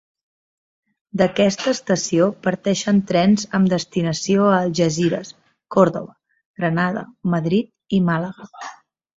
D'aquesta 1.21 1.67
estació 1.71 2.29
parteixen 2.47 3.03
trens 3.13 3.45
amb 3.59 3.71
destinació 3.75 4.49
a 4.49 4.57
Algesires, 4.63 5.35
Còrdova, 5.77 6.19
Granada, 6.63 7.07
Madrid 7.37 7.99
i 8.01 8.05
Màlaga. 8.11 8.53